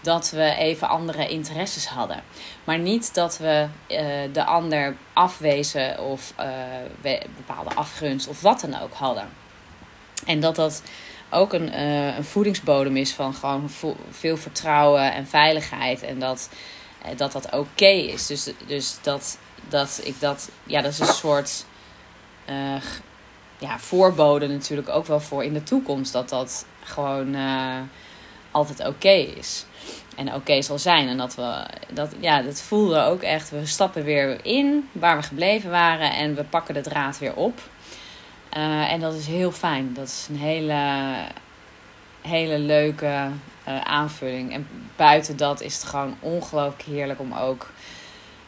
dat 0.00 0.30
we 0.30 0.54
even 0.54 0.88
andere 0.88 1.28
interesses 1.28 1.86
hadden. 1.86 2.22
Maar 2.64 2.78
niet 2.78 3.14
dat 3.14 3.38
we 3.38 3.66
uh, 3.88 3.98
de 4.32 4.44
ander 4.44 4.96
afwezen 5.12 6.00
of 6.00 6.34
uh, 6.40 6.46
bepaalde 7.36 7.74
afgunst 7.74 8.28
of 8.28 8.40
wat 8.40 8.60
dan 8.60 8.80
ook 8.80 8.92
hadden. 8.92 9.28
En 10.24 10.40
dat 10.40 10.56
dat 10.56 10.82
ook 11.30 11.52
een, 11.52 11.68
uh, 11.68 12.16
een 12.16 12.24
voedingsbodem 12.24 12.96
is 12.96 13.12
van 13.12 13.34
gewoon 13.34 13.70
veel 14.10 14.36
vertrouwen 14.36 15.12
en 15.12 15.26
veiligheid. 15.26 16.02
En 16.02 16.18
dat 16.18 16.48
dat, 17.16 17.32
dat 17.32 17.52
oké 17.52 17.86
is. 17.86 18.26
Dus, 18.26 18.50
dus 18.66 18.98
dat, 19.02 19.38
dat 19.68 20.00
ik 20.04 20.20
dat, 20.20 20.50
ja, 20.64 20.82
dat 20.82 20.92
is 20.92 20.98
een 20.98 21.06
soort 21.06 21.64
ja, 23.58 23.78
voorboden 23.78 24.50
natuurlijk 24.50 24.88
ook 24.88 25.06
wel 25.06 25.20
voor 25.20 25.44
in 25.44 25.52
de 25.52 25.62
toekomst. 25.62 26.12
Dat 26.12 26.28
dat 26.28 26.66
gewoon 26.82 27.34
uh, 27.34 27.78
altijd 28.50 28.86
oké 28.86 29.08
is. 29.08 29.66
En 30.16 30.34
oké 30.34 30.62
zal 30.62 30.78
zijn. 30.78 31.08
En 31.08 31.16
dat 31.16 31.34
we, 31.34 31.66
dat, 31.92 32.14
ja, 32.20 32.42
dat 32.42 32.60
voelde 32.60 33.00
ook 33.00 33.22
echt. 33.22 33.50
We 33.50 33.66
stappen 33.66 34.04
weer 34.04 34.44
in 34.44 34.88
waar 34.92 35.16
we 35.16 35.22
gebleven 35.22 35.70
waren. 35.70 36.12
En 36.12 36.34
we 36.34 36.44
pakken 36.44 36.74
de 36.74 36.80
draad 36.80 37.18
weer 37.18 37.34
op. 37.34 37.60
Uh, 38.56 38.92
en 38.92 39.00
dat 39.00 39.14
is 39.14 39.26
heel 39.26 39.52
fijn. 39.52 39.94
Dat 39.94 40.06
is 40.06 40.26
een 40.30 40.38
hele, 40.38 41.14
hele 42.20 42.58
leuke 42.58 43.28
uh, 43.68 43.80
aanvulling. 43.80 44.52
En 44.52 44.68
buiten 44.96 45.36
dat 45.36 45.60
is 45.60 45.74
het 45.74 45.84
gewoon 45.84 46.16
ongelooflijk 46.20 46.82
heerlijk 46.82 47.20
om 47.20 47.32
ook 47.32 47.70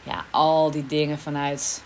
ja, 0.03 0.25
al 0.29 0.71
die 0.71 0.85
dingen 0.85 1.19
vanuit 1.19 1.83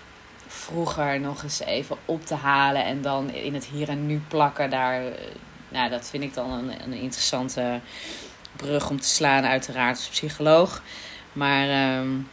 vroeger 0.54 1.20
nog 1.20 1.44
eens 1.44 1.60
even 1.60 1.98
op 2.06 2.26
te 2.26 2.36
halen 2.36 2.86
en 2.86 3.02
dan 3.02 3.30
in 3.30 3.54
het 3.54 3.66
hier 3.66 3.90
en 3.90 4.06
nu 4.06 4.22
plakken. 4.28 4.70
Daar, 4.70 5.06
eh, 5.06 5.14
nou, 5.70 5.90
dat 5.90 6.10
vind 6.10 6.24
ik 6.24 6.34
dan 6.34 6.52
een, 6.52 6.84
een 6.84 6.94
interessante 6.94 7.80
brug 8.56 8.90
om 8.90 9.02
te 9.02 9.08
slaan, 9.08 9.46
uiteraard 9.46 9.98
als 9.98 10.08
psycholoog. 10.08 10.82
Maar 11.34 11.98
um, 11.98 12.30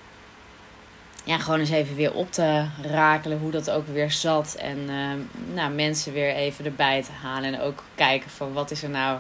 ja, 1.25 1.39
gewoon 1.39 1.61
eens 1.61 1.71
even 1.71 1.97
weer 1.97 2.15
op 2.15 2.33
te 2.33 2.67
rakelen 2.83 3.39
hoe 3.39 3.51
dat 3.51 3.71
ook 3.71 3.87
weer 3.87 4.11
zat. 4.11 4.55
En 4.55 4.91
um, 4.91 5.31
nou, 5.55 5.73
mensen 5.73 6.13
weer 6.13 6.35
even 6.35 6.65
erbij 6.65 7.03
te 7.03 7.13
halen. 7.23 7.55
En 7.55 7.61
ook 7.61 7.83
kijken 7.95 8.31
van 8.31 8.53
wat 8.53 8.71
is 8.71 8.83
er 8.83 8.91
nou 8.91 9.19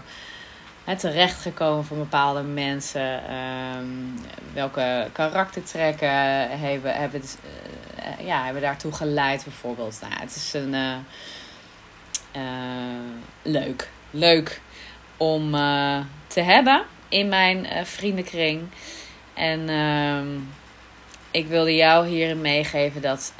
terechtgekomen 0.98 1.84
van 1.84 1.98
bepaalde 1.98 2.42
mensen. 2.42 3.34
Um, 3.34 4.18
welke 4.52 5.08
karaktertrekken 5.12 6.10
hebben, 6.58 6.94
hebben, 6.94 7.22
uh, 7.22 8.26
ja, 8.26 8.44
hebben 8.44 8.62
daartoe 8.62 8.92
geleid 8.92 9.44
bijvoorbeeld. 9.44 9.98
Nou, 10.00 10.12
het 10.20 10.36
is 10.36 10.52
een 10.52 10.74
uh, 10.74 10.96
uh, 12.36 12.42
leuk, 13.42 13.90
leuk 14.10 14.60
om 15.16 15.50
te 16.26 16.40
hebben 16.40 16.82
in 17.08 17.28
mijn 17.28 17.86
vriendenkring. 17.86 18.68
En 19.34 19.68
ehm, 19.68 20.26
ik 21.30 21.46
wilde 21.46 21.74
jou 21.74 22.06
hierin 22.06 22.40
meegeven 22.40 23.02
dat, 23.02 23.32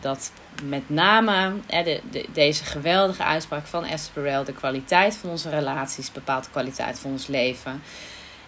dat 0.00 0.32
met 0.62 0.88
name 0.88 1.52
de, 1.66 2.00
de, 2.10 2.26
deze 2.32 2.64
geweldige 2.64 3.24
uitspraak 3.24 3.66
van 3.66 3.84
Esther 3.84 4.22
Perel: 4.22 4.44
de 4.44 4.52
kwaliteit 4.52 5.14
van 5.14 5.30
onze 5.30 5.50
relaties 5.50 6.12
bepaalt 6.12 6.44
de 6.44 6.50
kwaliteit 6.50 6.98
van 6.98 7.10
ons 7.10 7.26
leven. 7.26 7.82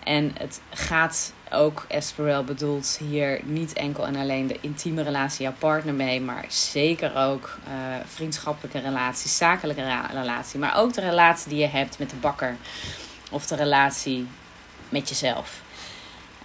En 0.05 0.33
het 0.39 0.61
gaat 0.71 1.33
ook, 1.51 1.85
Esperel 1.89 2.45
bedoelt 2.45 3.01
hier 3.09 3.41
niet 3.45 3.73
enkel 3.73 4.07
en 4.07 4.17
alleen 4.17 4.47
de 4.47 4.59
intieme 4.61 5.03
relatie, 5.03 5.43
jouw 5.43 5.55
partner 5.59 5.95
mee, 5.95 6.21
maar 6.21 6.45
zeker 6.49 7.17
ook 7.17 7.59
uh, 7.69 7.73
vriendschappelijke 8.07 8.79
relaties, 8.79 9.37
zakelijke 9.37 10.01
relatie, 10.13 10.59
maar 10.59 10.77
ook 10.77 10.93
de 10.93 11.01
relatie 11.01 11.49
die 11.49 11.59
je 11.59 11.67
hebt 11.67 11.99
met 11.99 12.11
de 12.11 12.17
bakker 12.17 12.57
of 13.31 13.47
de 13.47 13.57
relatie 13.57 14.27
met 14.89 15.09
jezelf. 15.09 15.62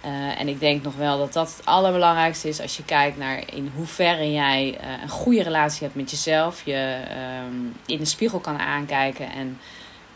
Uh, 0.04 0.40
en 0.40 0.48
ik 0.48 0.60
denk 0.60 0.82
nog 0.82 0.94
wel 0.94 1.18
dat 1.18 1.32
dat 1.32 1.56
het 1.56 1.66
allerbelangrijkste 1.66 2.48
is 2.48 2.60
als 2.60 2.76
je 2.76 2.84
kijkt 2.84 3.16
naar 3.16 3.54
in 3.54 3.72
hoeverre 3.74 4.32
jij 4.32 4.78
uh, 4.80 5.02
een 5.02 5.08
goede 5.08 5.42
relatie 5.42 5.82
hebt 5.82 5.94
met 5.94 6.10
jezelf. 6.10 6.64
Je 6.64 7.00
um, 7.46 7.76
in 7.86 7.98
de 7.98 8.04
spiegel 8.04 8.38
kan 8.38 8.58
aankijken 8.58 9.30
en 9.30 9.60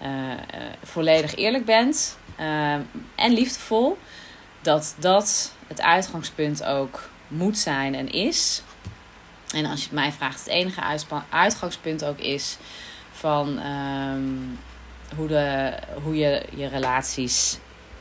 uh, 0.02 0.08
volledig 0.82 1.34
eerlijk 1.34 1.64
bent 1.64 2.18
en 3.14 3.32
liefdevol. 3.32 3.98
Dat 4.60 4.94
dat 4.98 5.52
het 5.66 5.80
uitgangspunt 5.80 6.64
ook 6.64 7.08
moet 7.28 7.58
zijn 7.58 7.94
en 7.94 8.10
is. 8.12 8.62
En 9.54 9.66
als 9.66 9.78
je 9.78 9.84
het 9.84 9.94
mij 9.94 10.12
vraagt, 10.12 10.38
het 10.38 10.48
enige 10.48 10.82
uitgangspunt 11.28 12.04
ook 12.04 12.18
is 12.18 12.56
van 13.12 13.58
um, 13.66 14.58
hoe, 15.16 15.26
de, 15.26 15.72
hoe 16.02 16.16
je 16.16 16.42
je 16.54 16.66
relaties 16.66 17.58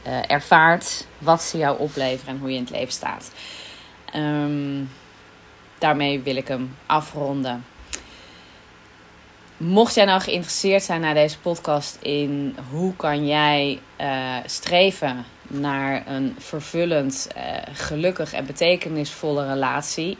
uh, 0.08 0.20
ervaart, 0.28 1.06
wat 1.18 1.42
ze 1.42 1.58
jou 1.58 1.80
opleveren 1.80 2.34
en 2.34 2.40
hoe 2.40 2.50
je 2.50 2.56
in 2.56 2.62
het 2.62 2.72
leven 2.72 2.94
staat. 2.94 3.32
Um, 4.16 4.90
daarmee 5.78 6.22
wil 6.22 6.36
ik 6.36 6.48
hem 6.48 6.76
afronden. 6.86 7.66
Mocht 9.58 9.96
jij 9.96 10.06
nou 10.06 10.22
geïnteresseerd 10.22 10.84
zijn 10.84 11.02
naar 11.02 11.14
deze 11.14 11.40
podcast 11.40 11.98
in 12.02 12.58
hoe 12.72 12.96
kan 12.96 13.28
jij 13.28 13.80
uh, 14.02 14.36
streven 14.46 15.26
naar 15.48 16.08
een 16.08 16.36
vervullend, 16.40 17.28
uh, 17.38 17.44
gelukkig 17.74 18.34
en 18.34 18.46
betekenisvolle 18.46 19.48
relatie, 19.48 20.18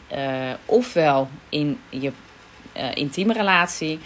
ofwel 0.66 1.28
in 1.48 1.80
je 1.88 2.12
intieme 2.94 3.32
relatie, 3.32 3.98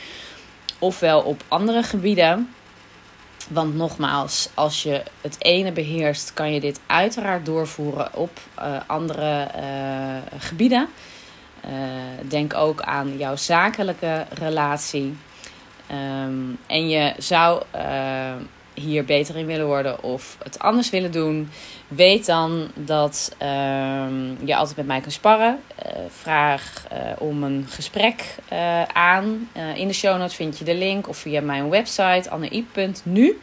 ofwel 0.79 1.21
op 1.21 1.43
andere 1.49 1.83
gebieden, 1.83 2.55
want 3.49 3.75
nogmaals, 3.75 4.49
als 4.55 4.83
je 4.83 5.03
het 5.21 5.37
ene 5.39 5.73
beheerst, 5.73 6.33
kan 6.33 6.53
je 6.53 6.61
dit 6.61 6.81
uiteraard 6.87 7.47
doorvoeren 7.47 8.15
op 8.15 8.41
uh, 8.59 8.81
andere 8.87 9.49
uh, 9.57 10.41
gebieden. 10.41 10.89
Uh, 11.65 11.73
denk 12.29 12.55
ook 12.55 12.83
aan 12.83 13.19
jouw 13.19 13.37
zakelijke 13.37 14.27
relatie. 14.31 15.17
Um, 15.91 16.59
en 16.67 16.89
je 16.89 17.15
zou 17.19 17.63
hier 18.77 19.05
beter 19.05 19.37
in 19.37 19.47
willen 19.47 19.67
worden 19.67 20.03
of 20.03 20.39
het 20.43 20.59
anders 20.59 20.91
willen 20.91 21.13
doen, 21.13 21.51
weet 21.89 22.27
dan 22.27 22.71
dat 22.75 23.37
um, 23.43 24.39
je 24.45 24.57
altijd 24.57 24.77
met 24.77 24.87
mij 24.87 25.01
kan 25.01 25.11
sparren. 25.11 25.61
Uh, 25.87 25.93
vraag 26.09 26.87
uh, 26.93 26.99
om 27.19 27.43
een 27.43 27.67
gesprek 27.69 28.35
uh, 28.53 28.83
aan. 28.83 29.49
in 29.75 29.89
de 29.89 29.95
show 29.95 30.19
notes 30.19 30.35
vind 30.35 30.59
je 30.59 30.65
de 30.65 30.75
link 30.75 31.09
of 31.09 31.17
via 31.17 31.41
mijn 31.41 31.69
website 31.69 32.31
annei.nu. 32.31 33.41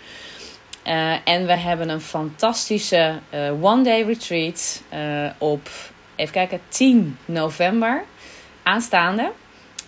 en 1.24 1.46
we 1.46 1.58
hebben 1.58 1.90
een 1.90 2.02
fantastische 2.02 3.20
one-day 3.62 4.02
retreat 4.04 4.82
op, 5.38 5.70
even 6.16 6.34
kijken, 6.34 6.60
10 6.68 7.18
november 7.26 8.04
aanstaande. 8.64 9.32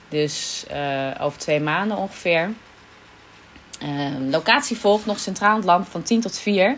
Dus 0.10 0.66
over 1.20 1.40
twee 1.40 1.60
maanden 1.60 1.98
ongeveer. 1.98 2.50
Uh, 3.84 4.30
locatie 4.30 4.78
volgt 4.78 5.06
nog 5.06 5.20
centraal 5.20 5.52
in 5.52 5.56
het 5.56 5.66
land 5.66 5.88
van 5.88 6.04
10 6.04 6.22
tot 6.22 6.40
4. 6.40 6.76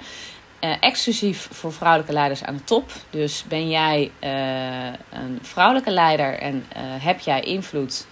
Uh, 0.61 0.73
exclusief 0.79 1.47
voor 1.51 1.73
vrouwelijke 1.73 2.13
leiders 2.13 2.43
aan 2.43 2.55
de 2.55 2.63
top. 2.63 2.91
Dus 3.09 3.43
ben 3.47 3.69
jij 3.69 4.11
uh, 4.23 5.19
een 5.19 5.39
vrouwelijke 5.41 5.91
leider 5.91 6.39
en 6.39 6.55
uh, 6.55 6.81
heb 6.81 7.19
jij 7.19 7.41
invloed 7.41 8.07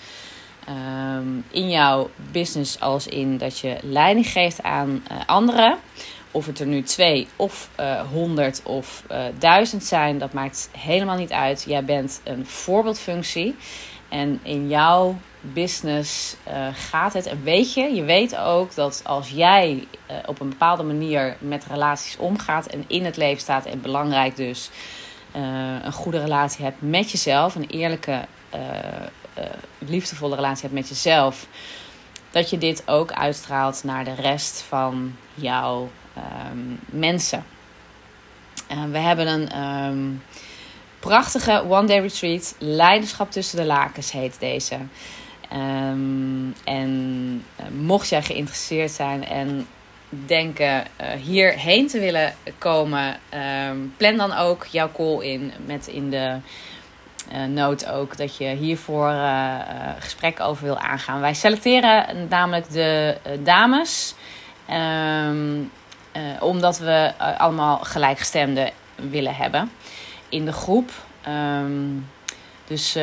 um, 0.69 1.45
in 1.49 1.69
jouw 1.69 2.09
business, 2.31 2.79
als 2.79 3.07
in 3.07 3.37
dat 3.37 3.59
je 3.59 3.77
leiding 3.81 4.27
geeft 4.27 4.63
aan 4.63 5.03
anderen. 5.25 5.77
Of 6.31 6.45
het 6.45 6.59
er 6.59 6.67
nu 6.67 6.83
twee 6.83 7.27
of 7.35 7.69
honderd 8.11 8.61
of 8.63 9.03
duizend 9.37 9.83
zijn, 9.83 10.17
dat 10.17 10.33
maakt 10.33 10.69
helemaal 10.77 11.17
niet 11.17 11.31
uit. 11.31 11.65
Jij 11.67 11.85
bent 11.85 12.21
een 12.23 12.45
voorbeeldfunctie. 12.45 13.55
En 14.09 14.39
in 14.43 14.69
jouw 14.69 15.17
business 15.53 16.35
uh, 16.47 16.67
gaat 16.73 17.13
het. 17.13 17.25
En 17.25 17.43
weet 17.43 17.73
je, 17.73 17.93
je 17.93 18.03
weet 18.03 18.37
ook 18.37 18.75
dat 18.75 19.01
als 19.05 19.29
jij 19.29 19.87
uh, 20.11 20.17
op 20.25 20.39
een 20.39 20.49
bepaalde 20.49 20.83
manier 20.83 21.37
met 21.39 21.65
relaties 21.65 22.17
omgaat 22.17 22.65
en 22.65 22.83
in 22.87 23.05
het 23.05 23.17
leven 23.17 23.41
staat 23.41 23.65
en 23.65 23.81
belangrijk 23.81 24.35
dus 24.35 24.69
uh, 25.35 25.41
een 25.83 25.91
goede 25.91 26.19
relatie 26.19 26.63
hebt 26.63 26.81
met 26.81 27.11
jezelf, 27.11 27.55
een 27.55 27.69
eerlijke, 27.69 28.25
liefdevolle 29.77 30.35
relatie 30.35 30.61
hebt 30.61 30.73
met 30.73 30.89
jezelf, 30.89 31.47
dat 32.31 32.49
je 32.49 32.57
dit 32.57 32.83
ook 32.85 33.11
uitstraalt 33.11 33.83
naar 33.83 34.03
de 34.03 34.13
rest 34.13 34.61
van 34.61 35.15
jouw 35.33 35.89
um, 36.51 36.79
mensen. 36.85 37.45
we 38.91 38.97
hebben 38.97 39.27
een. 39.27 39.63
Um, 39.63 40.21
prachtige 41.05 41.63
one 41.69 41.87
day 41.87 41.99
retreat. 41.99 42.55
Leiderschap 42.59 43.31
tussen 43.31 43.57
de 43.57 43.65
lakens 43.65 44.11
heet 44.11 44.39
deze. 44.39 44.77
Um, 45.53 46.55
en 46.63 47.43
uh, 47.59 47.65
mocht 47.81 48.09
jij 48.09 48.21
geïnteresseerd 48.21 48.91
zijn 48.91 49.25
en 49.25 49.67
denken 50.09 50.83
uh, 51.01 51.07
hierheen 51.11 51.87
te 51.87 51.99
willen 51.99 52.33
komen, 52.57 53.19
um, 53.69 53.93
plan 53.97 54.15
dan 54.17 54.33
ook 54.33 54.65
jouw 54.65 54.91
call 54.91 55.19
in 55.19 55.51
met 55.65 55.87
in 55.87 56.09
de 56.09 56.37
uh, 57.55 57.93
ook 57.93 58.17
dat 58.17 58.37
je 58.37 58.45
hiervoor 58.45 59.13
gesprek 59.99 60.39
over 60.39 60.63
wil 60.63 60.77
aangaan. 60.77 61.21
Wij 61.21 61.33
selecteren 61.33 62.27
namelijk 62.29 62.71
de 62.71 63.17
dames, 63.43 64.15
um, 64.71 65.71
omdat 66.39 66.77
we 66.77 67.11
allemaal 67.37 67.77
gelijkgestemden 67.77 68.71
willen 68.95 69.35
hebben 69.35 69.71
in 70.29 70.45
de 70.45 70.51
groep. 70.51 70.91
dus 72.67 72.97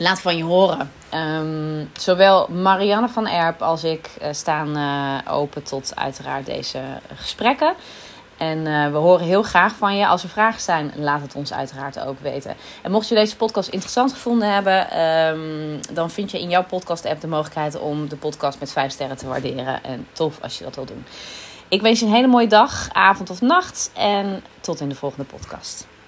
laat 0.00 0.20
van 0.20 0.36
je 0.36 0.44
horen. 0.44 0.92
Um, 1.14 1.90
zowel 1.98 2.48
Marianne 2.48 3.08
van 3.08 3.26
Erp 3.26 3.62
als 3.62 3.84
ik 3.84 4.10
uh, 4.22 4.28
staan 4.30 4.76
uh, 4.76 5.32
open 5.32 5.62
tot 5.62 5.92
uiteraard 5.96 6.46
deze 6.46 6.80
gesprekken. 7.14 7.74
En 8.36 8.58
uh, 8.58 8.90
we 8.90 8.96
horen 8.96 9.26
heel 9.26 9.42
graag 9.42 9.74
van 9.74 9.96
je. 9.96 10.06
Als 10.06 10.22
er 10.22 10.28
vragen 10.28 10.60
zijn, 10.60 10.92
laat 10.96 11.20
het 11.20 11.34
ons 11.34 11.52
uiteraard 11.52 12.00
ook 12.00 12.20
weten. 12.20 12.54
En 12.82 12.90
mocht 12.90 13.08
je 13.08 13.14
deze 13.14 13.36
podcast 13.36 13.68
interessant 13.68 14.12
gevonden 14.12 14.52
hebben, 14.52 15.00
um, 15.00 15.80
dan 15.92 16.10
vind 16.10 16.30
je 16.30 16.40
in 16.40 16.48
jouw 16.48 16.64
podcast-app 16.64 17.20
de 17.20 17.26
mogelijkheid 17.26 17.78
om 17.78 18.08
de 18.08 18.16
podcast 18.16 18.60
met 18.60 18.72
5 18.72 18.92
sterren 18.92 19.16
te 19.16 19.26
waarderen. 19.26 19.82
En 19.82 20.06
tof 20.12 20.38
als 20.42 20.58
je 20.58 20.64
dat 20.64 20.74
wil 20.74 20.84
doen. 20.84 21.04
Ik 21.68 21.82
wens 21.82 22.00
je 22.00 22.06
een 22.06 22.12
hele 22.12 22.26
mooie 22.26 22.48
dag, 22.48 22.88
avond 22.92 23.30
of 23.30 23.40
nacht. 23.40 23.90
En 23.94 24.44
tot 24.60 24.80
in 24.80 24.88
de 24.88 24.94
volgende 24.94 25.24
podcast. 25.24 25.90